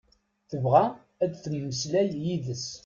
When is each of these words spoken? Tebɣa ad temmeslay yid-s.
Tebɣa 0.49 0.83
ad 1.23 1.31
temmeslay 1.35 2.09
yid-s. 2.23 2.67